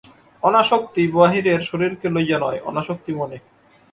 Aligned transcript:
অনাসক্তি 0.43 1.03
বাহিরের 1.15 1.59
শরীরকে 1.61 2.07
লইয়া 2.09 2.37
নয়, 2.39 2.59
অনাসক্তি 2.69 3.11
মনে। 3.13 3.37